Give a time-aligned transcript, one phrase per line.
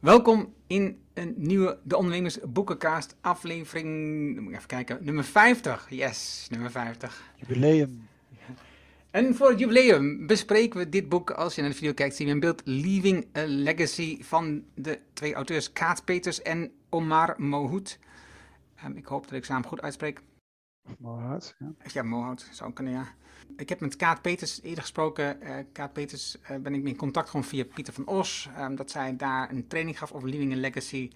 [0.00, 5.86] Welkom in een nieuwe De Ondernemers Boekencast aflevering, moet ik even kijken, nummer 50.
[5.90, 7.32] Yes, nummer 50.
[7.36, 8.08] Jubileum.
[9.10, 12.26] En voor het jubileum bespreken we dit boek, als je naar de video kijkt, zien
[12.26, 17.98] we in beeld Leaving a Legacy van de twee auteurs Kaat Peters en Omar Mohoed.
[18.84, 20.22] Um, ik hoop dat ik zijn naam goed uitspreek.
[20.98, 21.72] Mohoud, ja.
[21.92, 23.14] Ja, Mohoud, zou kunnen, ja.
[23.56, 25.38] Ik heb met Kaat Peters eerder gesproken.
[25.42, 28.48] Uh, Kaat Peters uh, ben ik in contact gewoon via Pieter van Os.
[28.58, 31.10] Um, dat zij daar een training gaf over Living a Legacy.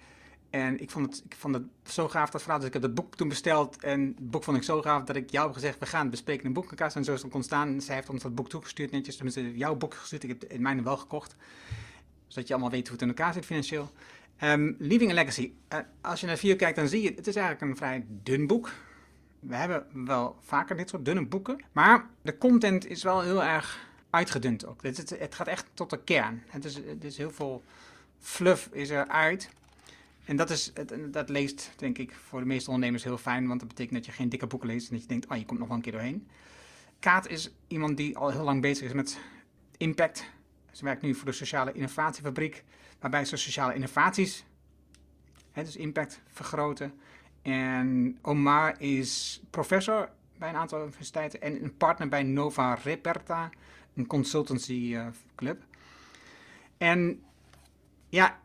[0.49, 2.59] En ik vond, het, ik vond het zo gaaf, dat verhaal.
[2.59, 3.77] Dus ik heb het boek toen besteld.
[3.83, 6.45] En het boek vond ik zo gaaf dat ik jou heb gezegd, we gaan bespreken
[6.45, 6.95] een boekenkast.
[6.95, 7.81] En zo is het ontstaan.
[7.81, 9.15] Zij heeft ons dat boek toegestuurd netjes.
[9.15, 10.23] Tenminste, jouw boek gestuurd.
[10.23, 11.35] Ik heb het in mijne wel gekocht.
[12.27, 13.91] Zodat je allemaal weet hoe het in elkaar zit financieel.
[14.43, 15.51] Um, Leaving a Legacy.
[15.73, 18.47] Uh, als je naar vier kijkt, dan zie je, het is eigenlijk een vrij dun
[18.47, 18.71] boek.
[19.47, 21.59] We hebben wel vaker dit soort dunne boeken.
[21.71, 24.83] Maar de content is wel heel erg uitgedund ook.
[24.83, 26.43] Het, het, gaat echt tot de kern.
[26.47, 27.63] Het is, het is heel veel
[28.19, 29.49] fluff is eruit.
[30.25, 30.73] En dat, is,
[31.11, 33.47] dat leest, denk ik, voor de meeste ondernemers heel fijn.
[33.47, 34.87] Want dat betekent dat je geen dikke boeken leest.
[34.87, 36.27] En dat je denkt, oh, je komt nog wel een keer doorheen.
[36.99, 39.19] Kaat is iemand die al heel lang bezig is met
[39.77, 40.25] impact.
[40.71, 42.63] Ze werkt nu voor de Sociale Innovatiefabriek.
[42.99, 44.45] Waarbij ze sociale innovaties,
[45.51, 46.93] hè, dus impact, vergroten.
[47.45, 53.49] En Omar is professor bij een aantal universiteiten en een partner bij Nova Reperta,
[53.95, 55.63] een consultancy uh, club.
[56.77, 57.23] En
[58.09, 58.39] ja,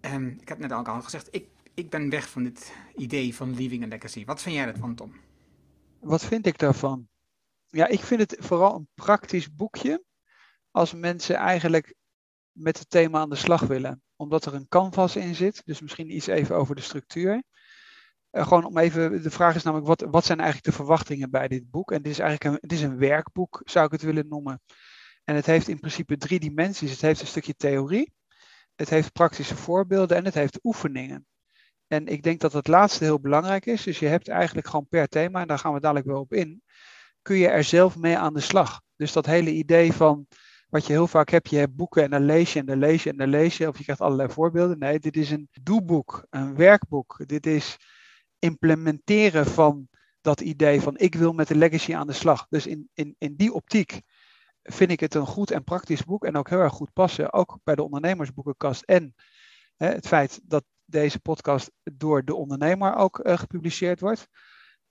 [0.00, 3.56] um, ik heb net ook al gezegd, ik, ik ben weg van dit idee van
[3.56, 4.24] Leaving a Legacy.
[4.24, 5.12] Wat vind jij ervan, Tom?
[6.00, 7.08] Wat vind ik daarvan?
[7.66, 10.04] Ja, ik vind het vooral een praktisch boekje
[10.70, 11.94] als mensen eigenlijk
[12.52, 14.02] met het thema aan de slag willen.
[14.16, 17.42] Omdat er een canvas in zit, dus misschien iets even over de structuur.
[18.34, 21.48] Uh, gewoon om even, de vraag is namelijk, wat, wat zijn eigenlijk de verwachtingen bij
[21.48, 21.92] dit boek?
[21.92, 24.60] En dit is eigenlijk een, het is een werkboek, zou ik het willen noemen.
[25.24, 26.90] En het heeft in principe drie dimensies.
[26.90, 28.12] Het heeft een stukje theorie,
[28.74, 31.26] het heeft praktische voorbeelden en het heeft oefeningen.
[31.86, 33.82] En ik denk dat het laatste heel belangrijk is.
[33.82, 36.62] Dus je hebt eigenlijk gewoon per thema, en daar gaan we dadelijk wel op in,
[37.22, 38.80] kun je er zelf mee aan de slag.
[38.96, 40.26] Dus dat hele idee van,
[40.68, 43.02] wat je heel vaak hebt, je hebt boeken en dan lees je en dan lees
[43.02, 44.78] je en dan lees je, of je krijgt allerlei voorbeelden.
[44.78, 47.22] Nee, dit is een doeboek, een werkboek.
[47.26, 47.76] Dit is
[48.44, 49.88] implementeren van
[50.20, 52.46] dat idee van ik wil met de legacy aan de slag.
[52.48, 54.00] Dus in, in, in die optiek
[54.62, 57.58] vind ik het een goed en praktisch boek en ook heel erg goed passen, ook
[57.64, 58.82] bij de ondernemersboekenkast.
[58.82, 59.14] En
[59.76, 64.28] hè, het feit dat deze podcast door de ondernemer ook uh, gepubliceerd wordt.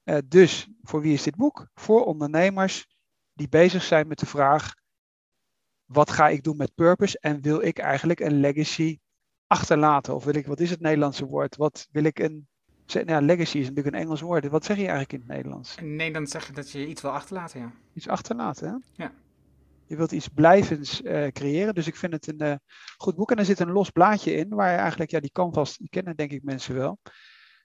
[0.04, 1.70] Uh, dus voor wie is dit boek?
[1.74, 2.88] Voor ondernemers
[3.34, 4.74] die bezig zijn met de vraag:
[5.86, 9.00] wat ga ik doen met purpose en wil ik eigenlijk een legacy
[9.48, 10.16] achterlaten?
[10.16, 11.56] Of wil ik, wat is het Nederlandse woord?
[11.56, 12.48] Wat wil ik een
[12.86, 14.48] nou, legacy is natuurlijk een Engels woord.
[14.48, 15.76] Wat zeg je eigenlijk in het Nederlands?
[15.76, 17.72] In Nederland zeg je dat je iets wil achterlaten, ja.
[17.94, 19.04] Iets achterlaten, hè?
[19.04, 19.12] Ja.
[19.86, 21.76] Je wilt iets blijvends uh, creëren.
[21.76, 22.56] Dus ik vind het een uh,
[22.98, 23.32] goed boek.
[23.32, 26.16] En er zit een los blaadje in, waar je eigenlijk, ja, die canvas, die kennen
[26.16, 27.00] denk ik mensen wel.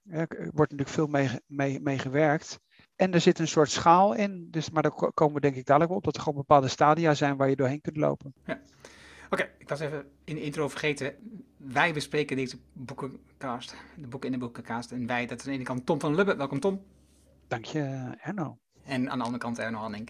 [0.08, 2.58] Er wordt natuurlijk veel mee, mee, mee gewerkt.
[2.96, 5.92] En er zit een soort schaal in, dus, maar daar komen we denk ik dadelijk
[5.92, 8.34] op, dat er gewoon bepaalde stadia zijn waar je doorheen kunt lopen.
[8.44, 8.60] Ja.
[9.30, 11.14] Oké, okay, ik was even in de intro vergeten.
[11.56, 14.92] Wij bespreken deze boekencast, de boeken in de boekencast.
[14.92, 16.36] En wij, dat is aan de ene kant Tom van Lubbe.
[16.36, 16.82] Welkom Tom.
[17.48, 18.58] Dank je Erno.
[18.84, 20.06] En aan de andere kant Erno Hanning.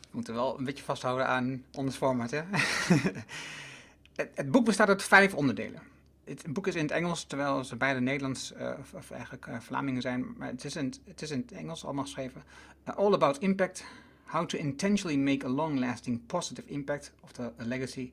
[0.00, 2.30] We moeten wel een beetje vasthouden aan ons format.
[2.30, 2.40] Hè?
[4.16, 5.82] het, het, boek bestaat uit vijf onderdelen.
[6.24, 9.60] Het boek is in het Engels, terwijl ze beide Nederlands uh, of, of, eigenlijk uh,
[9.60, 10.34] Vlamingen zijn.
[10.36, 12.42] Maar het is in, het is in het Engels allemaal geschreven.
[12.88, 13.84] Uh, all about impact.
[14.24, 18.12] How to intentionally make a long-lasting positive impact of the legacy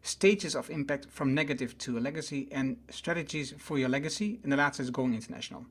[0.00, 4.38] stages of impact from negative to a legacy en strategies for your legacy.
[4.42, 5.66] En de laatste is going international.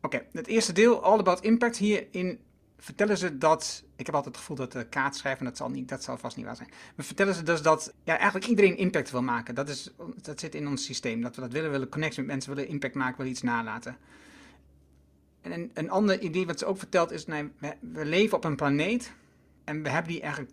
[0.00, 1.76] Oké, het eerste deel, all about impact.
[1.76, 2.38] Hierin
[2.78, 5.88] vertellen ze dat, ik heb altijd het gevoel dat de kaart schrijven, dat zal, niet,
[5.88, 6.68] dat zal vast niet waar zijn.
[6.96, 9.54] Maar vertellen ze dus dat ja, eigenlijk iedereen impact wil maken.
[9.54, 9.90] Dat, is,
[10.22, 12.94] dat zit in ons systeem, dat we dat willen, willen connectie met mensen, willen impact
[12.94, 13.96] maken, willen iets nalaten.
[15.40, 17.50] En een, een ander idee wat ze ook vertelt is, nee,
[17.80, 19.12] we leven op een planeet
[19.64, 20.52] en we hebben die eigenlijk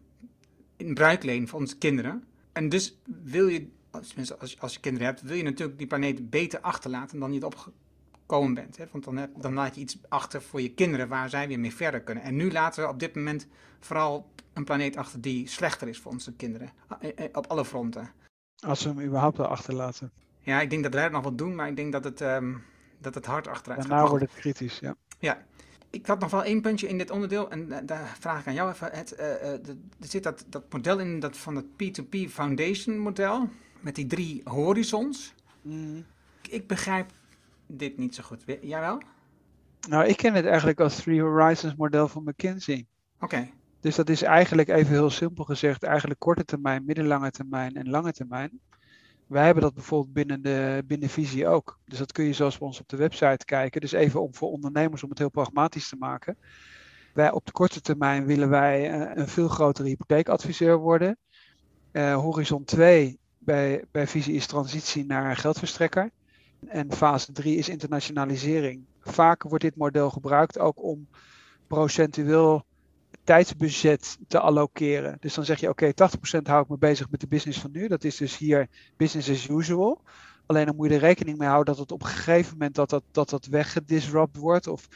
[0.85, 2.23] in bruikleen voor onze kinderen.
[2.51, 6.29] En dus wil je, als, als, als je kinderen hebt, wil je natuurlijk die planeet
[6.29, 8.77] beter achterlaten dan je het opgekomen bent.
[8.77, 8.85] Hè?
[8.91, 11.73] Want dan, heb, dan laat je iets achter voor je kinderen waar zij weer mee
[11.75, 12.23] verder kunnen.
[12.23, 13.47] En nu laten we op dit moment
[13.79, 16.69] vooral een planeet achter die slechter is voor onze kinderen.
[16.99, 18.11] Eh, eh, op alle fronten.
[18.65, 20.11] Als we hem überhaupt wel achterlaten.
[20.39, 22.63] Ja, ik denk dat wij het nog wat doen, maar ik denk dat het, um,
[22.97, 24.09] dat het hard achteruit Daarna gaat.
[24.09, 24.95] Daarna wordt het kritisch, ja.
[25.19, 25.45] Ja,
[25.91, 28.71] ik had nog wel één puntje in dit onderdeel en daar vraag ik aan jou
[28.71, 28.89] even.
[28.91, 33.49] Het, uh, er zit dat, dat model in dat van het P2P Foundation model
[33.79, 35.33] met die drie horizons.
[35.61, 36.05] Mm.
[36.49, 37.11] Ik begrijp
[37.67, 38.43] dit niet zo goed.
[38.61, 39.01] Jij wel?
[39.89, 42.85] Nou, ik ken het eigenlijk als Three Horizons model van McKinsey.
[43.15, 43.25] Oké.
[43.25, 43.53] Okay.
[43.79, 48.11] Dus dat is eigenlijk even heel simpel gezegd, eigenlijk korte termijn, middellange termijn en lange
[48.11, 48.59] termijn.
[49.31, 51.79] Wij hebben dat bijvoorbeeld binnen de binnen Visie ook.
[51.85, 53.81] Dus dat kun je zoals bij ons op de website kijken.
[53.81, 56.37] Dus even om voor ondernemers om het heel pragmatisch te maken.
[57.13, 61.17] Wij op de korte termijn willen wij eh, een veel grotere hypotheekadviseur worden.
[61.91, 66.09] Uh, horizon 2 bij, bij Visie is transitie naar geldverstrekker.
[66.67, 68.85] En fase 3 is internationalisering.
[68.99, 71.07] Vaak wordt dit model gebruikt ook om
[71.67, 72.65] procentueel
[73.23, 75.17] tijdsbudget te allokeren.
[75.19, 77.87] Dus dan zeg je, oké, 80% hou ik me bezig met de business van nu.
[77.87, 80.01] Dat is dus hier business as usual.
[80.45, 82.89] Alleen dan moet je er rekening mee houden dat het op een gegeven moment dat
[82.89, 84.67] dat, dat, dat weggedisrupt wordt.
[84.67, 84.87] Of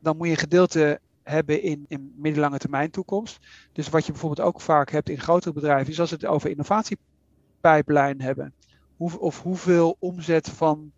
[0.00, 3.38] dan moet je een gedeelte hebben in, in middellange termijn toekomst.
[3.72, 8.20] Dus wat je bijvoorbeeld ook vaak hebt in grotere bedrijven, is als het over innovatiepijplijn
[8.20, 8.54] hebben.
[8.96, 10.92] Hoe, of hoeveel omzet van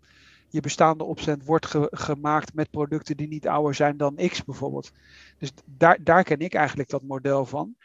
[0.51, 4.91] je bestaande opzet wordt gemaakt met producten die niet ouder zijn dan X bijvoorbeeld.
[5.37, 7.75] Dus daar, daar ken ik eigenlijk dat model van.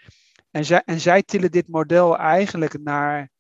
[0.51, 3.31] En zij, en zij tillen dit model eigenlijk naar,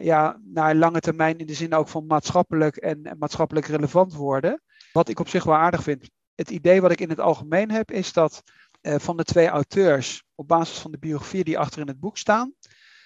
[0.00, 4.62] ja, naar lange termijn in de zin ook van maatschappelijk en, maatschappelijk relevant worden.
[4.92, 6.10] Wat ik op zich wel aardig vind.
[6.34, 8.42] Het idee wat ik in het algemeen heb is dat
[8.82, 12.18] uh, van de twee auteurs, op basis van de biografie die achter in het boek
[12.18, 12.54] staan,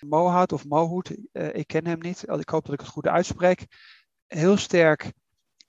[0.00, 3.66] Mohout of Mohoed, uh, ik ken hem niet, ik hoop dat ik het goed uitspreek,
[4.26, 5.12] heel sterk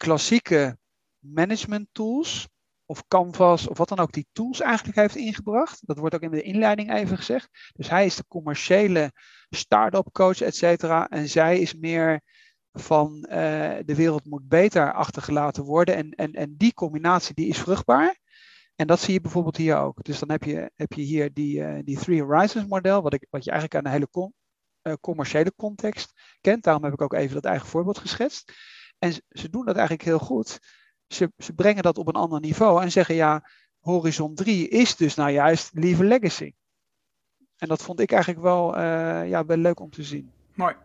[0.03, 0.77] klassieke
[1.19, 2.47] management tools
[2.85, 5.87] of Canvas of wat dan ook die tools eigenlijk heeft ingebracht.
[5.87, 7.49] Dat wordt ook in de inleiding even gezegd.
[7.73, 9.11] Dus hij is de commerciële
[9.49, 11.07] start-up coach, et cetera.
[11.07, 12.21] En zij is meer
[12.71, 13.29] van uh,
[13.85, 15.95] de wereld moet beter achtergelaten worden.
[15.95, 18.17] En, en, en die combinatie die is vruchtbaar.
[18.75, 20.03] En dat zie je bijvoorbeeld hier ook.
[20.03, 23.27] Dus dan heb je, heb je hier die, uh, die Three Horizons model, wat, ik,
[23.29, 24.31] wat je eigenlijk aan een hele
[24.83, 26.63] uh, commerciële context kent.
[26.63, 28.53] Daarom heb ik ook even dat eigen voorbeeld geschetst.
[29.03, 30.59] En ze doen dat eigenlijk heel goed.
[31.07, 35.15] Ze, ze brengen dat op een ander niveau en zeggen ja, Horizon 3 is dus
[35.15, 36.53] nou juist Lieve Legacy.
[37.57, 40.31] En dat vond ik eigenlijk wel, uh, ja, wel leuk om te zien.
[40.53, 40.75] Mooi.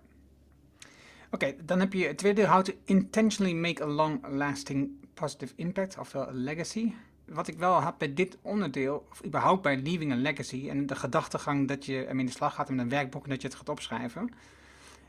[1.30, 6.32] Oké, dan heb je het tweede, how to intentionally make a long-lasting positive impact, ofwel
[6.32, 6.92] legacy.
[7.24, 10.96] Wat ik wel heb bij dit onderdeel, of überhaupt bij Leaving a Legacy, en de
[10.96, 13.56] gedachtegang dat je ermee in de slag gaat met een werkboek en dat je het
[13.56, 14.30] gaat opschrijven,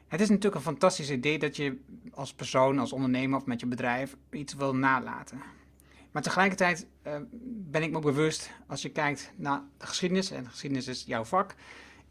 [0.09, 1.77] het is natuurlijk een fantastisch idee dat je
[2.13, 5.41] als persoon, als ondernemer of met je bedrijf iets wil nalaten.
[6.11, 7.15] Maar tegelijkertijd uh,
[7.71, 11.23] ben ik me bewust, als je kijkt naar de geschiedenis, en de geschiedenis is jouw
[11.23, 11.55] vak,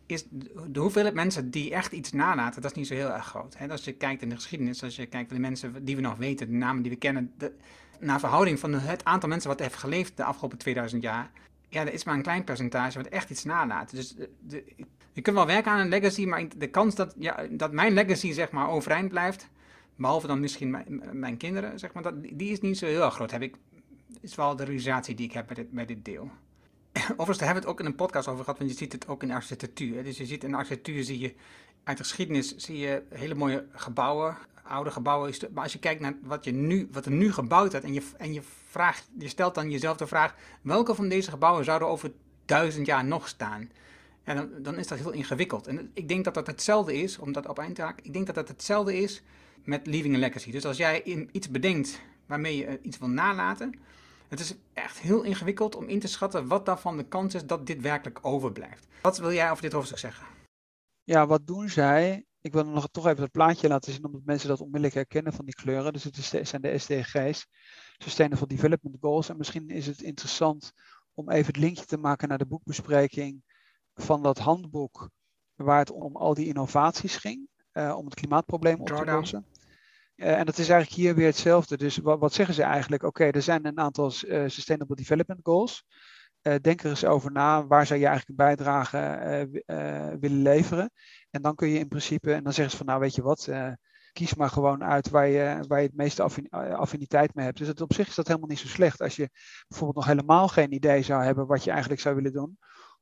[0.06, 0.24] is
[0.66, 3.56] de hoeveelheid mensen die echt iets nalaten, dat is niet zo heel erg groot.
[3.56, 3.68] Hè?
[3.68, 6.16] Als je kijkt in de geschiedenis, als je kijkt naar de mensen die we nog
[6.16, 7.52] weten, de namen die we kennen, de,
[8.00, 11.30] naar verhouding van het aantal mensen wat heeft geleefd de afgelopen 2000 jaar,
[11.68, 13.90] ja, er is maar een klein percentage wat echt iets nalaat.
[13.90, 14.64] Dus de, de,
[15.18, 18.32] je kunt wel werken aan een legacy, maar de kans dat, ja, dat mijn legacy
[18.32, 19.48] zeg maar overeind blijft,
[19.96, 23.30] behalve dan misschien mijn, mijn kinderen, zeg maar, dat, die is niet zo heel groot.
[23.30, 23.56] Heb ik,
[24.20, 26.30] is wel de realisatie die ik heb bij dit, dit deel.
[27.10, 29.08] Overigens, daar hebben we het ook in een podcast over gehad, want je ziet het
[29.08, 30.04] ook in architectuur.
[30.04, 31.34] Dus je ziet in architectuur, zie je
[31.84, 35.34] uit de geschiedenis, zie je hele mooie gebouwen, oude gebouwen.
[35.52, 38.02] Maar als je kijkt naar wat, je nu, wat er nu gebouwd wordt en je,
[38.16, 42.12] en je, vraagt, je stelt dan jezelf de vraag, welke van deze gebouwen zouden over
[42.44, 43.70] duizend jaar nog staan?
[44.36, 45.66] Dan, dan is dat heel ingewikkeld.
[45.66, 48.26] En ik denk dat dat hetzelfde is, om dat op eind te haken, ik denk
[48.26, 49.22] dat dat hetzelfde is
[49.64, 50.50] met Leaving a Legacy.
[50.50, 51.02] Dus als jij
[51.32, 53.74] iets bedenkt waarmee je eh, iets wil nalaten,
[54.28, 57.66] het is echt heel ingewikkeld om in te schatten wat daarvan de kans is dat
[57.66, 58.86] dit werkelijk overblijft.
[59.02, 60.26] Wat wil jij over dit hoofdstuk zeggen?
[61.04, 62.26] Ja, wat doen zij?
[62.40, 65.44] Ik wil nog toch even het plaatje laten zien, omdat mensen dat onmiddellijk herkennen van
[65.44, 65.92] die kleuren.
[65.92, 67.46] Dus het zijn de SDG's,
[67.98, 69.28] Sustainable Development Goals.
[69.28, 70.72] En misschien is het interessant
[71.14, 73.42] om even het linkje te maken naar de boekbespreking
[74.02, 75.10] van dat handboek
[75.54, 79.46] waar het om al die innovaties ging, uh, om het klimaatprobleem op te lossen.
[80.16, 81.76] Uh, en dat is eigenlijk hier weer hetzelfde.
[81.76, 83.02] Dus wat, wat zeggen ze eigenlijk?
[83.02, 85.84] Oké, er zijn een aantal uh, Sustainable Development Goals.
[86.60, 88.98] denk er eens over na, waar zou je eigenlijk een bijdrage
[90.20, 90.90] willen leveren?
[91.30, 93.48] En dan kun je in principe, en dan zeggen ze van nou weet je wat,
[94.12, 96.22] kies maar gewoon uit waar je, waar je het meeste
[96.76, 97.58] affiniteit mee hebt.
[97.58, 99.00] Dus het, op zich is dat helemaal niet zo slecht.
[99.00, 99.30] Als je
[99.68, 102.58] bijvoorbeeld nog helemaal geen idee zou hebben wat je eigenlijk zou willen doen,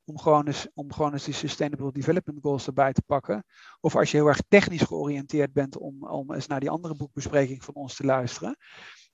[0.07, 3.45] om gewoon, eens, om gewoon eens die Sustainable Development Goals erbij te pakken.
[3.79, 7.63] Of als je heel erg technisch georiënteerd bent om, om eens naar die andere boekbespreking
[7.63, 8.57] van ons te luisteren.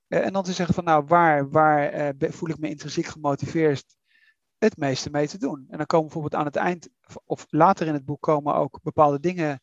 [0.08, 3.96] Uh, en dan te zeggen van nou, waar, waar uh, voel ik me intrinsiek gemotiveerd
[4.58, 5.66] het meeste mee te doen.
[5.70, 6.90] En dan komen bijvoorbeeld aan het eind,
[7.26, 9.60] of later in het boek komen ook bepaalde dingen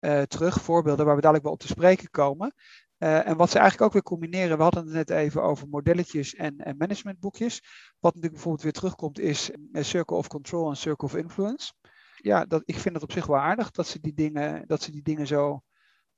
[0.00, 2.54] uh, terug, voorbeelden waar we dadelijk wel op te spreken komen.
[3.02, 6.34] Uh, en wat ze eigenlijk ook weer combineren, we hadden het net even over modelletjes
[6.34, 7.60] en, en managementboekjes.
[7.98, 11.72] Wat natuurlijk bijvoorbeeld weer terugkomt is Circle of Control en Circle of Influence.
[12.16, 14.90] Ja, dat, ik vind het op zich wel aardig dat ze die dingen, dat ze
[14.90, 15.62] die dingen zo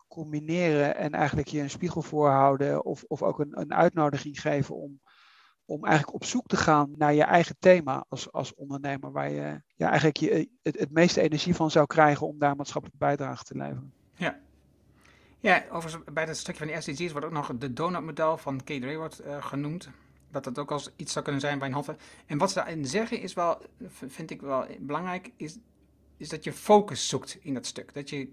[0.09, 5.01] combineren en eigenlijk je een spiegel voorhouden of, of ook een, een uitnodiging geven om,
[5.65, 9.63] om eigenlijk op zoek te gaan naar je eigen thema als, als ondernemer, waar je
[9.75, 13.57] ja, eigenlijk je, het, het meeste energie van zou krijgen om daar maatschappelijke bijdrage te
[13.57, 13.93] leveren.
[14.15, 14.41] Ja,
[15.43, 18.87] Ja, overigens bij dat stukje van de SDG's wordt ook nog de donut-model van Kate
[18.87, 19.89] Rayward uh, genoemd.
[20.31, 21.89] Dat dat ook als iets zou kunnen zijn bij een hand.
[22.27, 23.59] En wat ze daarin zeggen is wel,
[23.89, 25.59] vind ik wel belangrijk, is,
[26.17, 27.95] is dat je focus zoekt in dat stuk.
[27.95, 28.33] Dat je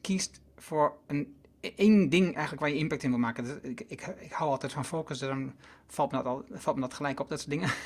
[0.00, 3.60] kiest voor een, één ding eigenlijk waar je impact in wil maken.
[3.62, 5.52] ik, ik, ik hou altijd van focus, dus dan
[5.86, 7.70] valt me, dat al, valt me dat gelijk op, dat soort dingen.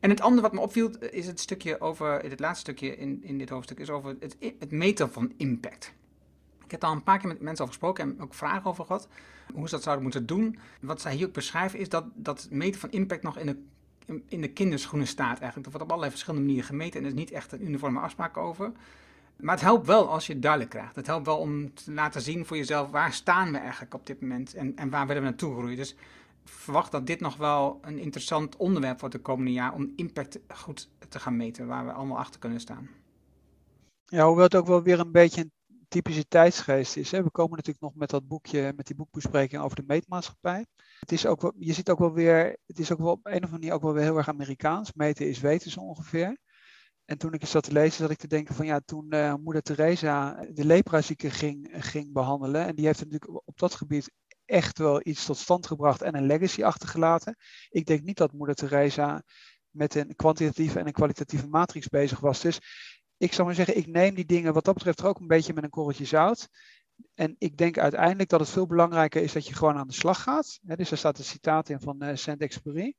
[0.00, 3.38] En het andere wat me opviel is het stukje over, het laatste stukje in, in
[3.38, 5.92] dit hoofdstuk, is over het, het meten van impact.
[6.72, 9.08] Heb al een paar keer met mensen over gesproken en ook vragen over gehad.
[9.54, 10.58] Hoe ze dat zouden moeten doen.
[10.80, 14.40] Wat zij hier ook beschrijven is dat dat meten van impact nog in de, in
[14.40, 15.62] de kinderschoenen staat eigenlijk.
[15.62, 18.36] Dat wordt op allerlei verschillende manieren gemeten en er is niet echt een uniforme afspraak
[18.36, 18.72] over.
[19.36, 20.96] Maar het helpt wel als je het duidelijk krijgt.
[20.96, 24.20] Het helpt wel om te laten zien voor jezelf waar staan we eigenlijk op dit
[24.20, 25.76] moment en, en waar willen we naartoe groeien.
[25.76, 25.96] Dus
[26.44, 30.88] verwacht dat dit nog wel een interessant onderwerp wordt de komende jaar om impact goed
[31.08, 32.88] te gaan meten, waar we allemaal achter kunnen staan.
[34.04, 35.50] Ja, hoewel het ook wel weer een beetje
[35.92, 37.10] typische tijdsgeest is.
[37.10, 40.66] We komen natuurlijk nog met dat boekje, met die boekbespreking over de meetmaatschappij.
[40.98, 43.32] Het is ook wel, je ziet ook wel weer, het is ook wel op een
[43.32, 44.92] of andere manier ook wel weer heel erg Amerikaans.
[44.92, 46.38] Meten is weten zo ongeveer.
[47.04, 49.34] En toen ik eens zat te lezen, zat ik te denken van ja, toen uh,
[49.34, 52.66] moeder Teresa de leprazieken ging, ging behandelen.
[52.66, 54.12] En die heeft natuurlijk op dat gebied
[54.44, 57.36] echt wel iets tot stand gebracht en een legacy achtergelaten.
[57.68, 59.22] Ik denk niet dat moeder Teresa
[59.70, 62.40] met een kwantitatieve en een kwalitatieve matrix bezig was.
[62.40, 62.58] Dus
[63.22, 65.64] ik zou maar zeggen, ik neem die dingen wat dat betreft ook een beetje met
[65.64, 66.48] een korreltje zout.
[67.14, 70.22] En ik denk uiteindelijk dat het veel belangrijker is dat je gewoon aan de slag
[70.22, 70.58] gaat.
[70.62, 72.94] dus er staat een citaat in van uh, Saint-Exupéry.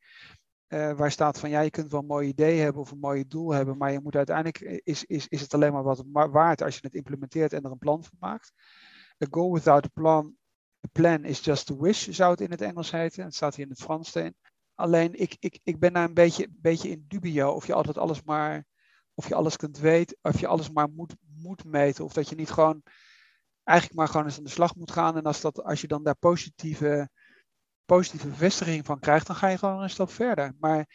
[0.67, 3.27] Uh, waar staat van ja, je kunt wel een mooi idee hebben of een mooi
[3.27, 6.61] doel hebben, maar je moet uiteindelijk eh, is, is, is het alleen maar wat waard
[6.61, 8.51] als je het implementeert en er een plan van maakt.
[9.23, 10.35] A goal without a plan
[10.85, 13.23] A plan is just a wish, zou het in het Engels heten.
[13.23, 14.17] Het staat hier in het Frans.
[14.75, 18.23] Alleen ik, ik, ik ben daar een beetje, beetje in dubio of je altijd alles
[18.23, 18.65] maar,
[19.13, 22.05] of je alles kunt weten, of je alles maar moet, moet meten.
[22.05, 22.83] Of dat je niet gewoon,
[23.63, 25.17] eigenlijk maar gewoon eens aan de slag moet gaan.
[25.17, 27.09] En als, dat, als je dan daar positieve,
[27.85, 30.53] positieve bevestiging van krijgt, dan ga je gewoon een stap verder.
[30.59, 30.87] Maar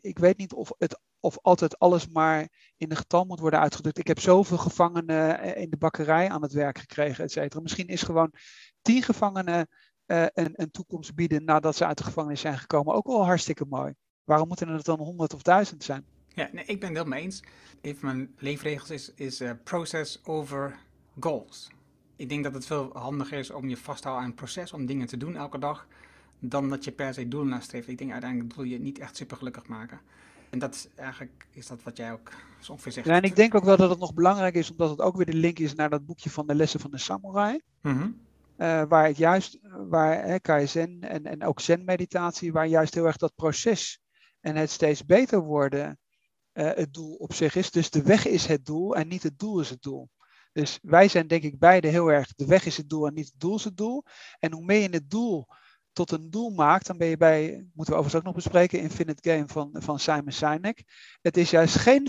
[0.00, 3.98] ik weet niet of het of altijd alles maar in een getal moet worden uitgedrukt.
[3.98, 7.62] Ik heb zoveel gevangenen eh, in de bakkerij aan het werk gekregen, et cetera.
[7.62, 8.32] Misschien is gewoon
[8.82, 9.68] tien gevangenen
[10.06, 13.64] uh, een, een, toekomst bieden nadat ze uit de gevangenis zijn gekomen ook wel hartstikke
[13.64, 13.94] mooi.
[14.24, 16.15] Waarom moeten het dan honderd of duizend zijn?
[16.36, 17.42] Ja, nee, ik ben het mee eens.
[17.80, 20.78] Een van mijn leefregels is, is uh, process over
[21.20, 21.70] goals.
[22.16, 24.72] Ik denk dat het veel handiger is om je vast te houden aan een proces,
[24.72, 25.86] om dingen te doen elke dag,
[26.38, 27.88] dan dat je per se doelen nastreeft.
[27.88, 30.00] Ik denk uiteindelijk doel je niet echt super gelukkig maken.
[30.50, 33.06] En dat eigenlijk is dat wat jij ook zo ongeveer zegt.
[33.06, 35.26] Ja, en ik denk ook wel dat het nog belangrijk is, omdat het ook weer
[35.26, 37.60] de link is naar dat boekje van de lessen van de samurai.
[37.82, 38.24] Mm
[38.88, 43.34] waar het juist, waar hè, Kaizen en, en ook zen-meditatie, waar juist heel erg dat
[43.34, 44.00] proces
[44.40, 45.98] en het steeds beter worden
[46.56, 47.70] uh, het doel op zich is.
[47.70, 50.10] Dus de weg is het doel en niet het doel is het doel.
[50.52, 53.26] Dus wij zijn denk ik beide heel erg, de weg is het doel en niet
[53.26, 54.04] het doel is het doel.
[54.38, 55.46] En hoe meer je het doel
[55.92, 59.30] tot een doel maakt, dan ben je bij, moeten we overigens ook nog bespreken, Infinite
[59.30, 60.84] Game van, van Simon Sinek.
[61.20, 62.08] Het is juist geen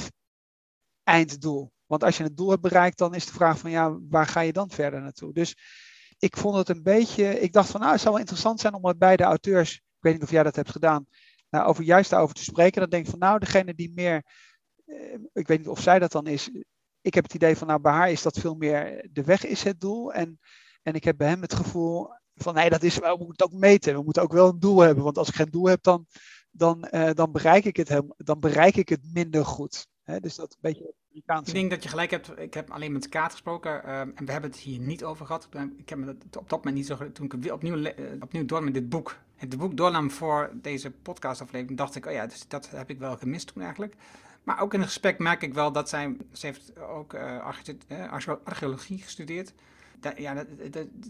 [1.04, 1.72] einddoel.
[1.86, 4.40] Want als je het doel hebt bereikt, dan is de vraag van ja, waar ga
[4.40, 5.34] je dan verder naartoe?
[5.34, 5.58] Dus
[6.20, 8.82] ik vond het een beetje, ik dacht van nou, het zou wel interessant zijn om
[8.82, 11.06] met beide auteurs, ik weet niet of jij dat hebt gedaan,
[11.50, 12.82] nou, over juist daarover te spreken.
[12.82, 14.24] Dan denk ik van nou, degene die meer,
[14.86, 16.50] eh, ik weet niet of zij dat dan is,
[17.02, 19.64] ik heb het idee van nou, bij haar is dat veel meer de weg is
[19.64, 20.14] het doel.
[20.14, 20.40] En,
[20.82, 23.60] en ik heb bij hem het gevoel, van nee, dat is, we moeten het ook
[23.60, 23.96] meten.
[23.96, 25.04] We moeten ook wel een doel hebben.
[25.04, 26.06] Want als ik geen doel heb, dan,
[26.52, 29.88] dan, uh, dan, bereik, ik het hem, dan bereik ik het minder goed.
[30.22, 31.48] Dus dat een beetje Amerikaans.
[31.48, 32.40] Ik denk dat je gelijk hebt.
[32.40, 35.50] Ik heb alleen met Kaat gesproken uh, en we hebben het hier niet over gehad.
[35.78, 37.12] Ik heb me dat op dat moment niet zo.
[37.12, 39.18] Toen ik opnieuw, uh, opnieuw door met dit boek.
[39.36, 43.18] Het boek doornam voor deze podcastaflevering, dacht ik, oh ja, dus dat heb ik wel
[43.18, 43.96] gemist toen eigenlijk.
[44.44, 47.16] Maar ook in het gesprek merk ik wel dat zij, ze heeft ook
[48.44, 49.54] archeologie gestudeerd
[50.16, 50.36] ja,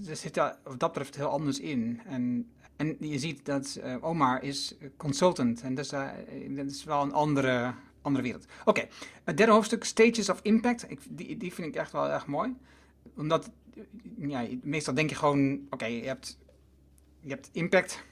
[0.08, 2.01] er zit daar wat dat betreft heel anders in.
[2.06, 5.62] En, en je ziet dat uh, Omar is consultant.
[5.62, 6.10] En dus, uh,
[6.50, 8.46] dat is wel een andere, andere wereld.
[8.66, 8.88] Oké,
[9.24, 10.92] het derde hoofdstuk, Stages of Impact.
[10.92, 12.56] Ik, die, die vind ik echt wel erg mooi.
[13.16, 13.50] Omdat,
[14.18, 16.38] ja, meestal denk je gewoon, oké, je, hebt,
[17.20, 18.04] je hebt impact,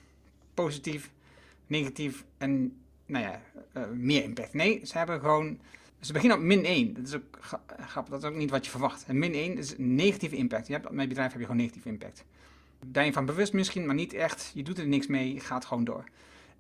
[0.54, 1.12] positief,
[1.68, 3.42] negatief en, nou ja,
[3.78, 4.54] uh, meer impact.
[4.54, 5.60] Nee, ze hebben gewoon
[6.06, 6.94] ze beginnen op min 1.
[6.94, 7.40] Dat is ook
[7.80, 9.06] grappig, dat is ook niet wat je verwacht.
[9.06, 10.68] En min 1 is negatieve impact.
[10.68, 12.24] Je hebt, met bedrijf heb je gewoon negatieve impact.
[12.86, 14.52] Ben je van bewust misschien, maar niet echt.
[14.54, 16.04] Je doet er niks mee, je gaat gewoon door.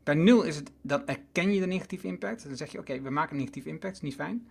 [0.05, 2.47] Bij 0 is het, dan erken je de negatieve impact.
[2.47, 4.47] Dan zeg je, oké, we maken een negatieve impact, dat is niet fijn.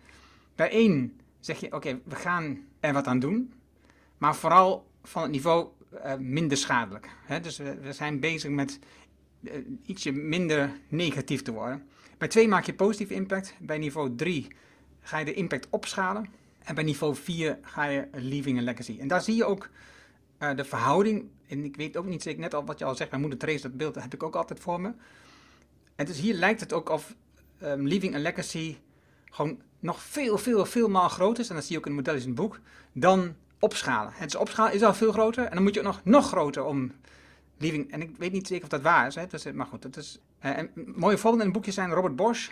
[0.55, 3.53] Bij 1 zeg je, oké, we gaan er wat aan doen.
[4.19, 7.09] Maar vooral van het niveau uh, minder schadelijk.
[7.25, 7.41] Hè?
[7.41, 8.79] Dus we, zijn bezig met
[9.41, 9.53] uh,
[9.87, 11.87] ietsje minder negatief te worden.
[12.19, 13.55] Bij 2 maak je positieve impact.
[13.61, 14.47] Bij niveau 3
[15.01, 16.27] ga je de impact opschalen.
[16.65, 18.97] En bij niveau 4 ga je leaving a legacy.
[19.01, 19.69] En daar zie je ook
[20.39, 23.11] uh, de verhouding, en ik weet ook niet zeker, net al wat je al zegt,
[23.11, 24.93] mijn moeder Therese, dat beeld heb ik ook altijd voor me.
[25.95, 27.15] En dus hier lijkt het ook of
[27.63, 28.77] um, Leaving a Legacy
[29.31, 32.07] gewoon nog veel, veel, veel maal groter is, en dat zie je ook in het
[32.07, 32.61] model in het boek,
[32.93, 34.13] dan opschalen.
[34.15, 36.65] Het is opschalen is al veel groter, en dan moet je ook nog, nog groter
[36.65, 36.93] om
[37.59, 39.97] Leaving, en ik weet niet zeker of dat waar is, hè, dus, maar goed, het
[39.97, 42.51] is, en mooie voorbeelden in het boekje zijn Robert Bosch,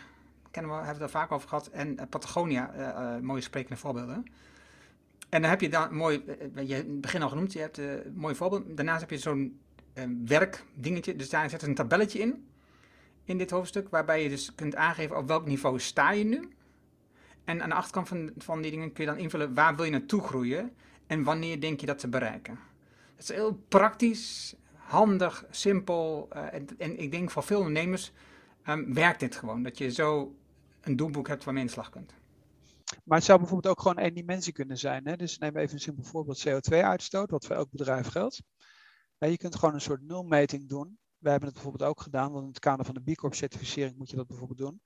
[0.50, 4.26] kennen we, hebben we het daar vaak over gehad, en uh, Patagonia, mooie sprekende voorbeelden.
[5.28, 6.25] En dan heb je dan mooi,
[6.64, 8.76] je het begin al genoemd, je hebt een mooi voorbeeld.
[8.76, 9.61] Daarnaast heb je zo'n
[10.26, 12.46] werkdingetje, dus daar zit een tabelletje in,
[13.25, 16.49] in dit hoofdstuk, waarbij je dus kunt aangeven op welk niveau sta je nu.
[17.45, 19.91] En aan de achterkant van, van die dingen kun je dan invullen waar wil je
[19.91, 20.73] naartoe groeien
[21.07, 22.59] en wanneer denk je dat te bereiken.
[23.17, 28.12] Het is heel praktisch, handig, simpel uh, en, en, ik denk voor veel ondernemers
[28.69, 29.62] um, werkt dit gewoon.
[29.62, 30.37] Dat je zo
[30.81, 32.14] een doelboek hebt waarmee je in slag kunt.
[33.05, 35.07] Maar het zou bijvoorbeeld ook gewoon één dimensie kunnen zijn.
[35.07, 35.17] Hè?
[35.17, 38.43] Dus neem even een simpel voorbeeld CO2-uitstoot, wat voor elk bedrijf geldt.
[39.19, 40.99] Je kunt gewoon een soort nulmeting doen.
[41.23, 43.97] We hebben het bijvoorbeeld ook gedaan, want in het kader van de B Corp certificering
[43.97, 44.83] moet je dat bijvoorbeeld doen.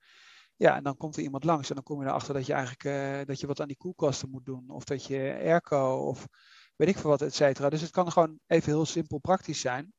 [0.55, 2.83] Ja, en dan komt er iemand langs en dan kom je erachter dat je eigenlijk
[2.83, 4.69] uh, dat je wat aan die koelkasten moet doen.
[4.69, 6.27] Of dat je airco of
[6.75, 7.69] weet ik veel wat, et cetera.
[7.69, 9.93] Dus het kan gewoon even heel simpel praktisch zijn.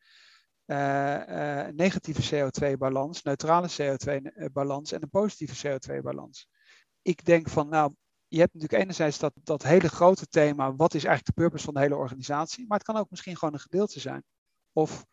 [0.66, 6.49] Uh, negatieve CO2-balans, neutrale CO2-balans en een positieve CO2-balans.
[7.02, 7.95] Ik denk van, nou,
[8.26, 11.75] je hebt natuurlijk enerzijds dat, dat hele grote thema, wat is eigenlijk de purpose van
[11.75, 14.25] de hele organisatie, maar het kan ook misschien gewoon een gedeelte zijn.
[14.73, 15.07] Of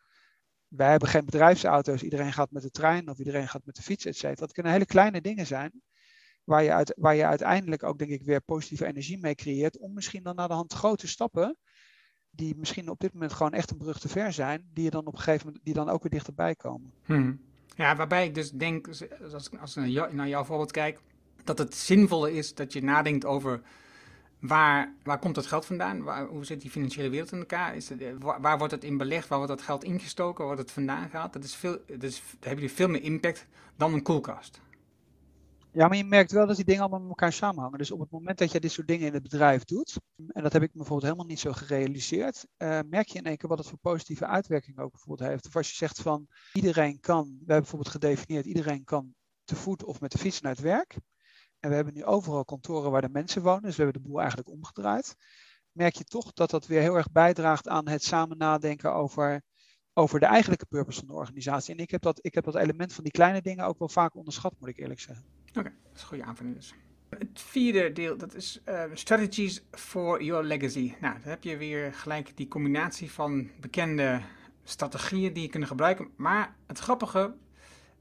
[0.75, 4.05] wij hebben geen bedrijfsauto's, iedereen gaat met de trein of iedereen gaat met de fiets,
[4.05, 4.35] et cetera.
[4.35, 5.81] Dat kunnen hele kleine dingen zijn,
[6.43, 9.93] waar je, uit, waar je uiteindelijk ook, denk ik, weer positieve energie mee creëert, om
[9.93, 11.57] misschien dan naar de hand grote stappen,
[12.29, 15.05] die misschien op dit moment gewoon echt een brug te ver zijn, die je dan
[15.05, 16.93] op een gegeven moment, die dan ook weer dichterbij komen.
[17.05, 17.39] Hmm.
[17.75, 19.01] Ja, waarbij ik dus denk, als
[19.51, 20.99] ik, als naar jouw voorbeeld kijk,
[21.43, 23.61] dat het zinvolle is dat je nadenkt over
[24.39, 26.03] Waar, waar komt het geld vandaan?
[26.03, 27.75] Waar, hoe zit die financiële wereld in elkaar?
[27.75, 29.27] Is eh, waar, wordt het in belegd?
[29.27, 30.37] Waar wordt dat geld ingestoken?
[30.37, 31.33] Waar wordt het vandaan gehaald?
[31.33, 34.61] Dat is veel, dat is, hebben jullie veel meer impact dan een koelkast.
[35.71, 37.77] Ja, maar je merkt wel dat die dingen allemaal met elkaar samenhangen.
[37.77, 40.53] Dus op het moment dat je dit soort dingen in het bedrijf doet, en dat
[40.53, 43.67] heb ik bijvoorbeeld helemaal niet zo gerealiseerd, uh, merk je in één keer wat het
[43.67, 45.47] voor positieve uitwerking ook bijvoorbeeld heeft.
[45.47, 49.83] Of als je zegt van iedereen kan, we hebben bijvoorbeeld gedefinieerd, iedereen kan te voet
[49.83, 50.97] of met de fiets naar het werk.
[51.59, 54.19] En we hebben nu overal kantoren waar de mensen wonen, dus we hebben de boel
[54.19, 55.15] eigenlijk omgedraaid.
[55.71, 59.41] Merk je toch dat dat weer heel erg bijdraagt aan het samen nadenken over,
[59.93, 61.75] over de eigenlijke purpose van de organisatie.
[61.75, 64.15] En ik heb, dat, ik heb dat element van die kleine dingen ook wel vaak
[64.15, 65.25] onderschat, moet ik eerlijk zeggen.
[65.49, 66.73] Oké, dat is een goede aanvulling dus.
[67.09, 70.93] Het vierde deel, dat is uh, strategies for your legacy.
[71.01, 74.21] Nou, dan heb je weer gelijk die combinatie van bekende
[74.63, 76.09] strategieën die je kunnen gebruiken.
[76.15, 77.35] Maar het grappige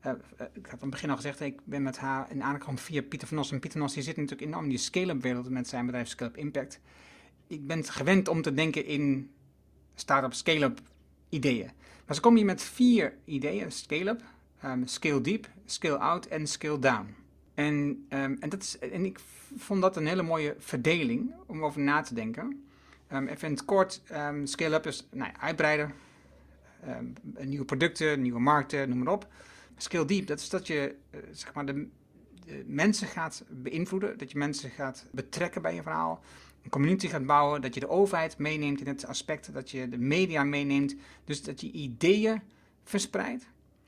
[0.06, 0.12] uh,
[0.52, 3.28] ik had aan het begin al gezegd, ik ben met haar in aangekomen via Pieter
[3.28, 3.52] van Os.
[3.52, 6.08] En Pieter van Os die zit natuurlijk enorm in die scale-up wereld met zijn bedrijf
[6.08, 6.80] Scale-up Impact.
[7.46, 9.30] Ik ben gewend om te denken in
[9.94, 10.80] start-up, scale-up
[11.28, 11.70] ideeën.
[12.06, 13.72] Maar ze komen hier met vier ideeën.
[13.72, 14.22] Scale-up,
[14.64, 17.14] um, scale deep, scale out en scale down.
[17.54, 17.74] En,
[18.08, 19.18] um, en, dat is, en ik
[19.56, 22.64] vond dat een hele mooie verdeling om over na te denken.
[23.12, 24.02] Um, even in het kort,
[24.44, 25.92] scale-up is nou ja, uitbreiden.
[27.40, 29.28] nieuwe producten, nieuwe markten, noem maar op.
[29.76, 31.88] Skill deep, dat is dat je uh, zeg maar de,
[32.66, 36.22] mensen gaat beïnvloeden, dat je mensen gaat betrekken bij je verhaal,
[36.62, 39.98] een community gaat bouwen, dat je de overheid meeneemt in het aspect, dat je de
[39.98, 42.42] media meeneemt, dus dat je ideeën
[42.84, 43.46] verspreidt.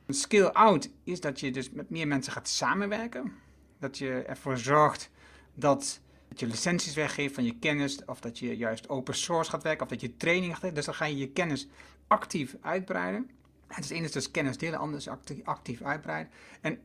[0.09, 3.33] Skill out is dat je dus met meer mensen gaat samenwerken,
[3.79, 5.11] dat je ervoor zorgt
[5.55, 9.62] dat, dat je licenties weggeeft van je kennis, of dat je juist open source gaat
[9.62, 11.68] werken, of dat je training gaat geven, dus dan ga je je kennis
[12.07, 13.31] actief uitbreiden.
[13.67, 16.33] Het is ene is dus kennis delen, ander is actief, actief uitbreiden.
[16.61, 16.81] En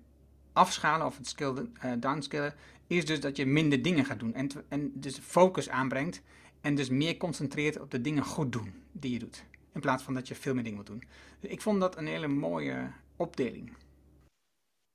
[0.54, 2.54] afschalen of het skill uh, downskillen
[2.88, 4.34] is dus dat je minder dingen gaat doen.
[4.34, 6.22] En, en dus focus aanbrengt
[6.62, 9.44] en dus meer concentreert op de dingen goed doen die je doet.
[9.74, 11.04] In plaats van dat je veel meer dingen moet doen.
[11.40, 13.78] Dus ik vond dat een hele mooie opdeling.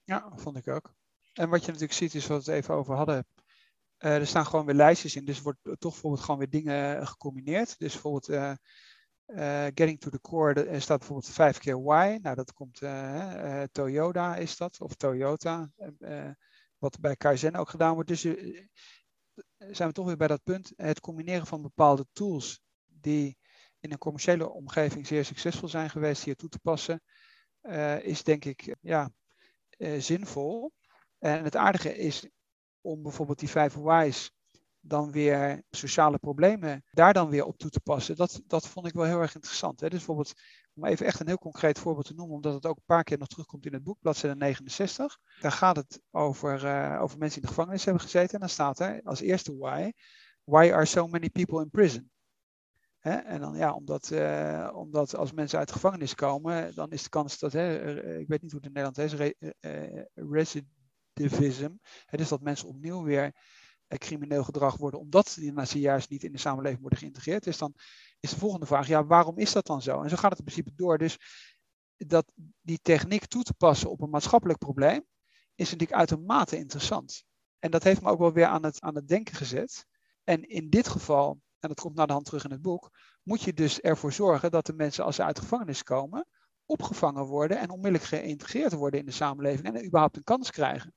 [0.05, 0.95] Ja, vond ik ook.
[1.33, 3.27] En wat je natuurlijk ziet is wat we het even over hadden.
[3.99, 7.79] Uh, er staan gewoon weer lijstjes in, dus wordt toch bijvoorbeeld gewoon weer dingen gecombineerd.
[7.79, 8.53] Dus bijvoorbeeld uh,
[9.27, 12.19] uh, getting to the core, er staat bijvoorbeeld vijf keer why.
[12.23, 15.71] Nou, dat komt uh, Toyota is dat, of Toyota.
[16.79, 18.09] wat bij Kaizen ook gedaan wordt.
[18.09, 18.21] Dus
[19.57, 20.73] zijn we toch weer bij dat punt.
[20.77, 23.39] Het combineren van bepaalde tools die
[23.81, 27.03] in een commerciële omgeving zeer succesvol zijn geweest, hier toe te passen,
[28.03, 29.11] is denk ik ja,
[29.99, 30.73] zinvol.
[31.19, 32.29] En het aardige is
[32.81, 34.33] om bijvoorbeeld die vijf why's
[34.87, 38.17] dan weer sociale problemen daar dan weer op toe te passen.
[38.17, 39.81] Dat, dat vond ik wel heel erg interessant.
[39.81, 39.89] Hè?
[39.89, 40.33] Dus bijvoorbeeld,
[40.75, 43.19] om even echt een heel concreet voorbeeld te noemen, omdat het ook een paar keer
[43.19, 45.19] nog terugkomt in het boek, bladzijde 69.
[45.41, 48.35] Daar gaat het over, uh, over mensen die in de gevangenis hebben gezeten.
[48.35, 49.93] En dan staat er als eerste why,
[50.45, 52.11] why are so many people in prison?
[52.99, 53.15] Hè?
[53.15, 57.09] En dan ja, omdat, uh, omdat als mensen uit de gevangenis komen, dan is de
[57.09, 57.79] kans dat, hè,
[58.19, 61.71] ik weet niet hoe het in Nederland is, re, uh, recidivism,
[62.11, 63.33] dus dat mensen opnieuw weer
[63.89, 67.45] crimineel gedrag worden, omdat die ze juist niet in de samenleving worden geïntegreerd.
[67.45, 67.75] Dus dan
[68.21, 70.03] is de volgende vraag, ja, waarom is dat dan zo?
[70.03, 70.99] En zo gaat het in principe door.
[70.99, 71.19] Dus
[71.97, 75.07] dat die techniek toe te passen op een maatschappelijk probleem,
[75.55, 77.25] is natuurlijk uitermate interessant.
[77.59, 79.87] En dat heeft me ook wel weer aan het, aan het denken gezet.
[80.25, 82.91] En in dit geval, en dat komt naar de hand terug in het boek,
[83.23, 86.27] moet je dus ervoor zorgen dat de mensen als ze uit de gevangenis komen,
[86.65, 90.95] opgevangen worden en onmiddellijk geïntegreerd worden in de samenleving en überhaupt een kans krijgen.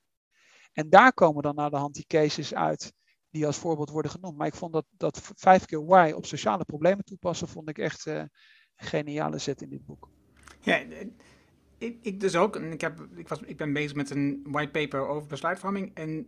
[0.72, 2.92] En daar komen dan naar de hand die cases uit
[3.30, 4.36] die als voorbeeld worden genoemd.
[4.36, 8.06] Maar ik vond dat, dat vijf keer why op sociale problemen toepassen, vond ik echt
[8.06, 8.28] uh, een
[8.76, 10.08] geniale zet in dit boek.
[10.60, 10.82] Ja,
[11.78, 12.56] ik, ik dus ook.
[12.56, 15.94] Ik, heb, ik, was, ik ben bezig met een whitepaper over besluitvorming.
[15.94, 16.26] En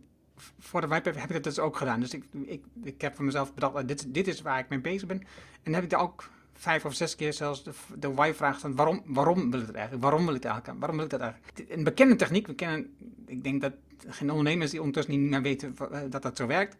[0.59, 1.99] voor de whitepaper heb ik dat dus ook gedaan.
[1.99, 5.07] Dus ik, ik, ik heb voor mezelf bedacht, dit, dit is waar ik mee bezig
[5.07, 5.23] ben.
[5.63, 9.01] En heb ik daar ook vijf of zes keer zelfs de, de why-vraag van waarom,
[9.05, 10.03] waarom wil ik het eigenlijk?
[10.03, 10.79] Waarom wil ik het eigenlijk?
[10.79, 11.69] Waarom wil ik dat eigenlijk?
[11.69, 13.73] Een bekende techniek, we kennen, ik denk dat
[14.07, 16.75] geen ondernemers die ondertussen niet meer weten eh, dat dat zo werkt.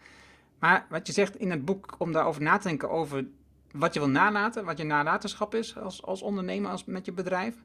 [0.60, 3.26] Maar wat je zegt in het boek, om daarover na te denken over
[3.72, 7.56] wat je wil nalaten, wat je nalatenschap is als, als ondernemer, als, met je bedrijf.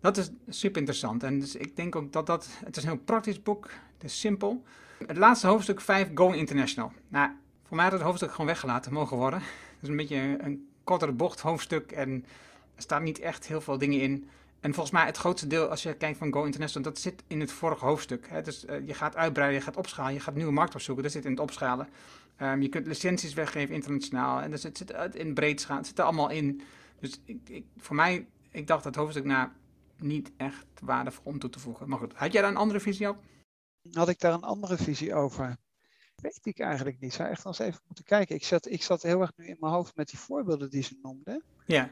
[0.00, 1.22] Dat is super interessant.
[1.22, 4.20] En dus ik denk ook dat dat, het is een heel praktisch boek, het is
[4.20, 4.62] simpel.
[5.06, 6.92] Het laatste hoofdstuk 5, Going International.
[7.08, 7.30] Nou,
[7.66, 9.40] voor mij had het hoofdstuk gewoon weggelaten mogen worden.
[9.82, 12.24] Het is een beetje een kortere bocht hoofdstuk en
[12.74, 14.28] er staan niet echt heel veel dingen in.
[14.60, 17.40] En volgens mij het grootste deel, als je kijkt van Go International, dat zit in
[17.40, 18.28] het vorige hoofdstuk.
[18.28, 18.42] Hè.
[18.42, 21.04] Dus uh, je gaat uitbreiden, je gaat opschalen, je gaat nieuwe markten opzoeken.
[21.04, 21.88] Dat zit in het opschalen.
[22.42, 24.40] Um, je kunt licenties weggeven internationaal.
[24.40, 26.62] En dus zit in breed schalen, het zit er allemaal in.
[27.00, 29.48] Dus ik, ik, voor mij, ik dacht dat hoofdstuk nou
[29.96, 31.88] niet echt waardevol om toe te voegen.
[31.88, 33.16] Maar goed, had jij daar een andere visie op?
[33.92, 35.56] Had ik daar een andere visie over?
[36.14, 37.12] Weet ik eigenlijk niet.
[37.12, 38.36] Zou echt nog eens even moeten kijken.
[38.36, 40.98] Ik zat, ik zat heel erg nu in mijn hoofd met die voorbeelden die ze
[41.02, 41.44] noemden.
[41.66, 41.90] Ja.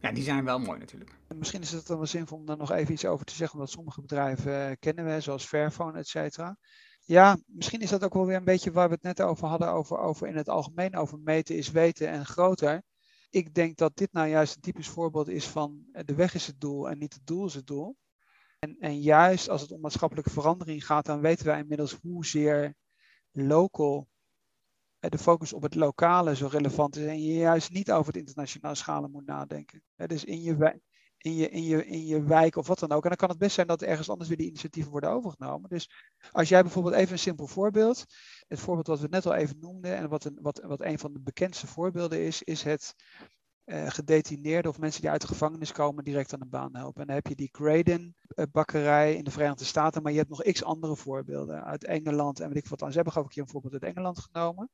[0.00, 1.18] Ja, die zijn wel mooi natuurlijk.
[1.34, 3.72] Misschien is het dan wel zinvol om daar nog even iets over te zeggen, omdat
[3.72, 6.56] sommige bedrijven uh, kennen we, zoals Fairphone, et cetera.
[7.04, 9.68] Ja, misschien is dat ook wel weer een beetje waar we het net over hadden,
[9.68, 12.82] over, over in het algemeen over meten is weten en groter.
[13.30, 16.46] Ik denk dat dit nou juist een typisch voorbeeld is van eh, de weg is
[16.46, 17.96] het doel en niet het doel is het doel.
[18.58, 22.74] En, en juist als het om maatschappelijke verandering gaat, dan weten wij inmiddels hoezeer
[23.32, 24.08] local
[24.98, 28.74] de focus op het lokale zo relevant is en je juist niet over het internationale
[28.74, 29.82] schalen moet nadenken.
[29.96, 30.80] Dus in je,
[31.18, 33.02] in je, in, je, in je wijk of wat dan ook.
[33.02, 35.70] En dan kan het best zijn dat ergens anders weer die initiatieven worden overgenomen.
[35.70, 35.90] Dus
[36.30, 38.04] als jij bijvoorbeeld even een simpel voorbeeld,
[38.48, 41.12] het voorbeeld wat we net al even noemden en wat een, wat, wat een van
[41.12, 42.94] de bekendste voorbeelden is, is het
[43.68, 47.00] uh, gedetineerden of mensen die uit de gevangenis komen direct aan de baan helpen.
[47.00, 50.30] En dan heb je die Graden uh, bakkerij in de Verenigde Staten, maar je hebt
[50.30, 52.88] nog x andere voorbeelden uit Engeland en weet ik wat dan.
[52.88, 54.70] Ze hebben geloof ik hier een voorbeeld uit Engeland genomen.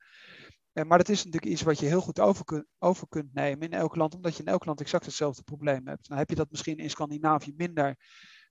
[0.73, 3.71] Uh, maar dat is natuurlijk iets wat je heel goed over, kun, over kunt nemen
[3.71, 6.09] in elk land, omdat je in elk land exact hetzelfde probleem hebt.
[6.09, 7.97] Nou heb je dat misschien in Scandinavië minder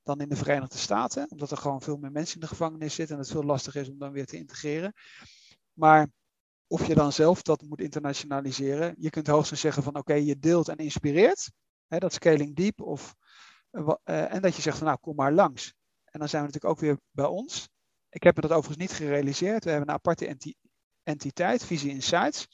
[0.04, 3.16] dan in de Verenigde Staten, omdat er gewoon veel meer mensen in de gevangenis zitten
[3.16, 4.94] en het veel lastiger is om dan weer te integreren.
[5.74, 6.08] Maar
[6.74, 8.96] of je dan zelf dat moet internationaliseren.
[8.98, 11.52] Je kunt hoogstens zeggen van oké, je deelt en inspireert.
[11.88, 12.82] Hè, dat scaling deep.
[12.82, 13.16] Of,
[13.72, 15.74] uh, en dat je zegt van nou, kom maar langs.
[16.06, 17.70] En dan zijn we natuurlijk ook weer bij ons.
[18.10, 19.64] Ik heb me dat overigens niet gerealiseerd.
[19.64, 20.56] We hebben een aparte enti
[21.04, 22.48] entiteit, Visie Insights.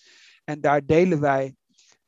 [0.44, 1.56] En daar delen wij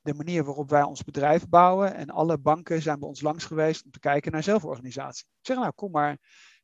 [0.02, 1.95] de manier waarop wij ons bedrijf bouwen.
[1.95, 5.26] En alle banken zijn bij ons langs geweest om te kijken naar zelforganisatie.
[5.39, 6.17] Ik zeg nou, kom maar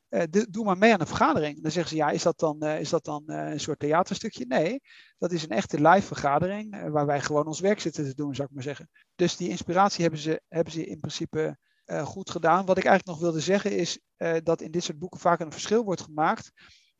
[0.09, 1.61] uh, doe maar mee aan een vergadering.
[1.61, 4.45] Dan zeggen ze, ja, is dat dan, uh, is dat dan uh, een soort theaterstukje?
[4.45, 4.81] Nee,
[5.17, 8.47] dat is een echte live vergadering waar wij gewoon ons werk zitten te doen, zou
[8.47, 8.89] ik maar zeggen.
[9.15, 11.57] Dus die inspiratie hebben ze, hebben ze in principe
[12.03, 12.65] goed gedaan.
[12.65, 13.99] Wat ik eigenlijk nog wilde zeggen is
[14.43, 16.51] dat in dit soort boeken vaak een verschil wordt gemaakt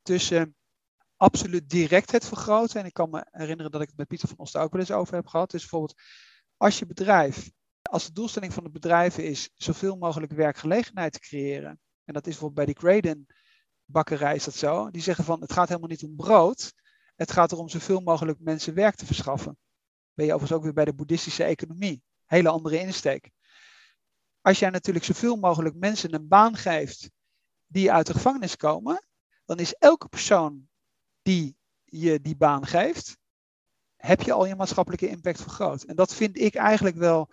[0.02, 0.56] tussen
[1.16, 2.80] absoluut direct het vergroten.
[2.80, 4.92] En ik kan me herinneren dat ik het met Pieter van Oster ook wel eens
[4.92, 5.52] over heb gehad.
[5.52, 6.02] Dus bijvoorbeeld
[6.58, 11.80] als je bedrijf, als de doelstelling van het bedrijf is zoveel mogelijk werkgelegenheid te creëren
[12.08, 13.28] en dat is bijvoorbeeld bij die Graden
[13.86, 14.90] bakkerij is dat zo.
[14.92, 16.74] Die zeggen van het gaat helemaal niet om brood.
[17.16, 19.58] Het gaat erom zoveel mogelijk mensen werk te verschaffen.
[20.14, 22.04] Ben je overigens ook weer bij de boeddhistische economie.
[22.26, 23.32] Hele andere insteek.
[24.42, 27.12] Als jij natuurlijk zoveel mogelijk mensen een baan geeft
[27.66, 29.08] die uit de gevangenis komen,
[29.46, 30.68] dan is elke persoon
[31.22, 33.18] die je die baan geeft,
[33.96, 35.84] heb je al je maatschappelijke impact vergroot.
[35.84, 37.30] En dat vind ik eigenlijk wel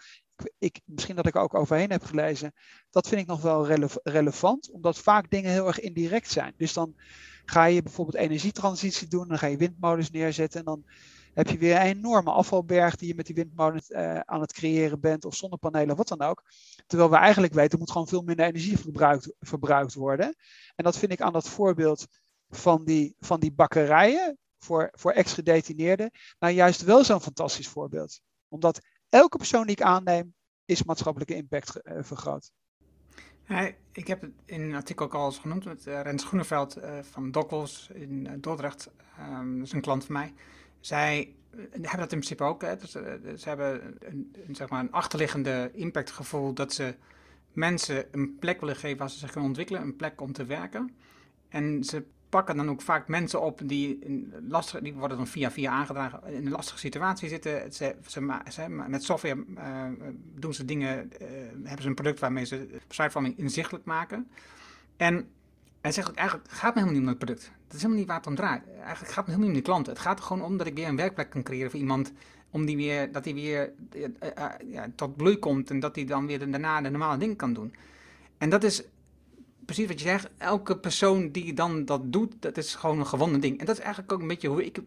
[0.58, 2.52] ik, misschien dat ik er ook overheen heb gelezen,
[2.90, 3.66] dat vind ik nog wel
[4.02, 6.54] relevant, omdat vaak dingen heel erg indirect zijn.
[6.56, 6.94] Dus dan
[7.44, 10.84] ga je bijvoorbeeld energietransitie doen, dan ga je windmolens neerzetten en dan
[11.34, 15.00] heb je weer een enorme afvalberg die je met die windmolens uh, aan het creëren
[15.00, 16.42] bent, of zonnepanelen, wat dan ook.
[16.86, 20.34] Terwijl we eigenlijk weten, er moet gewoon veel minder energie verbruikt, verbruikt worden.
[20.74, 22.06] En dat vind ik aan dat voorbeeld
[22.48, 28.20] van die, van die bakkerijen voor, voor ex-gedetineerden, nou juist wel zo'n fantastisch voorbeeld.
[28.48, 28.80] Omdat
[29.14, 32.50] elke persoon die ik aanneem, is maatschappelijke impact uh, vergroot.
[33.92, 36.98] ik heb het in een artikel ook al eens genoemd met uh, Rens Groeneveld uh,
[37.02, 38.90] van Dockels in Dordrecht.
[39.20, 40.32] Um, dat is een klant van mij.
[40.80, 41.34] Zij
[41.70, 42.62] hebben dat in principe ook.
[42.62, 42.76] Hè.
[42.76, 46.94] Dus, ze hebben een, zeg maar een achterliggende impactgevoel dat ze
[47.52, 50.96] mensen een plek willen geven waar ze zich kunnen ontwikkelen, een plek om te werken.
[51.48, 55.50] En ze pakken dan ook vaak mensen op die, in lastige, die worden dan via
[55.50, 57.72] via aangedragen in een lastige situatie zitten.
[57.72, 59.84] Ze, ze, ze met software uh,
[60.34, 61.28] doen ze dingen, uh,
[61.62, 64.28] hebben ze een product waarmee ze besluitvorming inzichtelijk maken.
[64.96, 65.28] En
[65.80, 67.52] hij zegt eigenlijk gaat me helemaal niet om het product.
[67.66, 68.62] Dat is helemaal niet waar het om draait.
[68.66, 69.92] Eigenlijk gaat het helemaal niet om de klanten.
[69.92, 72.12] Het gaat er gewoon om dat ik weer een werkplek kan creëren voor iemand.
[72.50, 74.08] Om die weer, dat hij weer uh,
[74.64, 77.74] ja, tot bloei komt en dat hij dan weer daarna de normale dingen kan doen.
[78.38, 78.82] En dat is
[79.66, 80.28] precies wat je zegt.
[80.38, 83.58] Elke persoon die dan dat doet, dat is gewoon een gewonnen ding.
[83.58, 84.78] En dat is eigenlijk ook een beetje hoe ik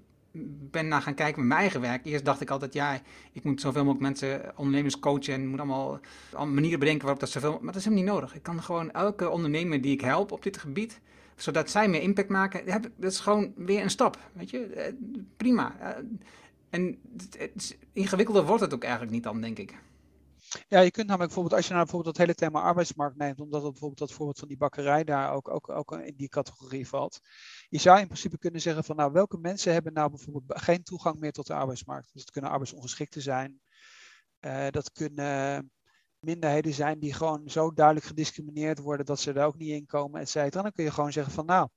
[0.71, 2.05] ben naar gaan kijken met mijn eigen werk.
[2.05, 5.99] Eerst dacht ik altijd, ja, ik moet zoveel mogelijk mensen, ondernemers coachen en moet allemaal,
[6.31, 7.51] manieren bedenken waarop dat zoveel...
[7.51, 8.35] Maar dat is helemaal niet nodig.
[8.35, 10.99] Ik kan gewoon elke ondernemer die ik help op dit gebied,
[11.35, 12.65] zodat zij meer impact maken,
[12.97, 14.65] dat is gewoon weer een stap, weet je.
[14.65, 14.93] Eh,
[15.37, 15.75] prima.
[15.79, 16.03] Eh,
[16.69, 16.99] en
[17.93, 19.73] ingewikkelder wordt het ook eigenlijk niet dan, denk ik.
[20.67, 23.61] Ja, je kunt namelijk bijvoorbeeld, als je nou bijvoorbeeld dat hele thema arbeidsmarkt neemt, omdat
[23.61, 27.19] het bijvoorbeeld dat voorbeeld van die bakkerij daar ook, ook, ook in die categorie valt.
[27.69, 31.19] Je zou in principe kunnen zeggen van nou, welke mensen hebben nou bijvoorbeeld geen toegang
[31.19, 32.09] meer tot de arbeidsmarkt?
[32.13, 33.61] Dus het kunnen arbeidsongeschikten zijn.
[34.39, 35.71] Uh, dat kunnen
[36.19, 40.21] minderheden zijn die gewoon zo duidelijk gediscrimineerd worden dat ze er ook niet in komen,
[40.21, 40.61] et cetera.
[40.61, 41.69] Dan kun je gewoon zeggen van nou,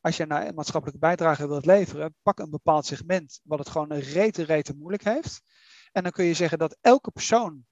[0.00, 3.92] als je nou een maatschappelijke bijdrage wilt leveren, pak een bepaald segment wat het gewoon
[3.92, 5.42] een rete, rete moeilijk heeft.
[5.92, 7.64] En dan kun je zeggen dat elke persoon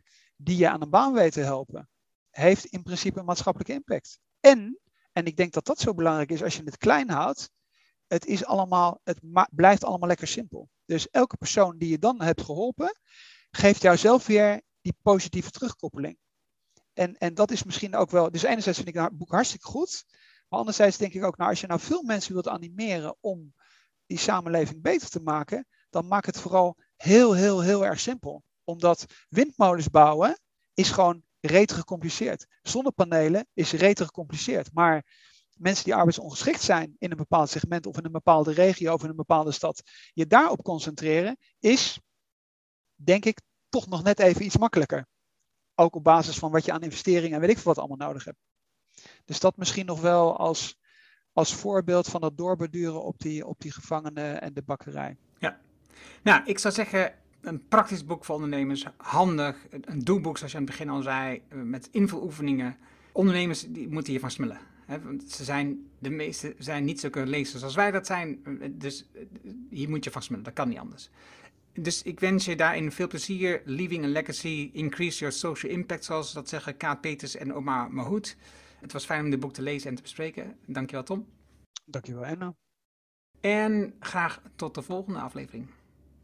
[0.43, 1.89] die je aan een baan weet te helpen,
[2.31, 4.19] heeft in principe een maatschappelijke impact.
[4.41, 4.81] En,
[5.13, 7.51] en ik denk dat dat zo belangrijk is als je het klein houdt,
[8.07, 9.19] het, is allemaal, het
[9.51, 10.69] blijft allemaal lekker simpel.
[10.85, 13.01] Dus elke persoon die je dan hebt geholpen,
[13.51, 16.19] geeft jou zelf weer die positieve terugkoppeling.
[16.93, 18.31] En, en dat is misschien ook wel.
[18.31, 20.05] Dus enerzijds vind ik het boek hartstikke goed.
[20.49, 23.55] Maar anderzijds denk ik ook, nou, als je nou veel mensen wilt animeren om
[24.07, 28.43] die samenleving beter te maken, dan maak het vooral heel, heel, heel erg simpel.
[28.65, 30.39] Omdat windmolens bouwen
[30.75, 32.47] is gewoon rete gecompliceerd.
[32.63, 34.73] Zonnepanelen is rete gecompliceerd.
[34.73, 35.05] Maar
[35.57, 39.09] mensen die arbeidsongeschikt zijn in een bepaald segment of in een bepaalde regio of in
[39.09, 42.01] een bepaalde stad, je daarop concentreren, is
[42.95, 45.07] denk ik toch nog net even iets makkelijker.
[45.75, 48.25] Ook op basis van wat je aan investeringen en weet ik veel wat allemaal nodig
[48.25, 48.39] hebt.
[49.25, 50.79] Dus dat misschien nog wel als,
[51.33, 55.17] als voorbeeld van het doorbeduren op die, op die gevangenen en de bakkerij.
[55.39, 55.61] Ja,
[56.23, 59.67] nou, ik zou zeggen, een praktisch boek voor ondernemers, handig.
[59.71, 62.77] Een doelboek, zoals je aan het begin al zei, met invuloefeningen.
[63.13, 64.59] Ondernemers die moeten hiervan smullen.
[64.87, 65.01] Hè?
[65.01, 68.43] Want ze zijn, de meeste zijn niet zulke lezers als wij dat zijn.
[68.73, 69.11] Dus
[69.71, 71.11] hier moet je van smullen, dat kan niet anders.
[71.73, 73.63] Dus ik wens je daarin veel plezier.
[73.65, 78.37] Leaving a legacy, increase your social impact, zoals dat zeggen Kaat Peters en Omar Mahoud.
[78.81, 80.57] Het was fijn om dit boek te lezen en te bespreken.
[80.67, 81.27] Dankjewel Tom.
[81.85, 82.55] Dankjewel Enno.
[83.41, 85.67] En graag tot de volgende aflevering.